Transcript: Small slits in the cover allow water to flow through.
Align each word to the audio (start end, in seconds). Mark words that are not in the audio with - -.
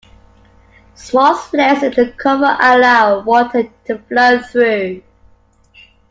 Small 0.95 1.35
slits 1.35 1.83
in 1.83 1.91
the 1.91 2.11
cover 2.17 2.57
allow 2.59 3.19
water 3.19 3.69
to 3.85 3.99
flow 3.99 4.39
through. 4.39 5.03